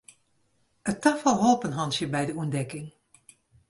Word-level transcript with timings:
It 0.91 0.97
tafal 1.03 1.37
holp 1.43 1.61
in 1.67 1.77
hantsje 1.77 2.05
by 2.13 2.21
de 2.27 2.33
ûntdekking. 2.41 2.89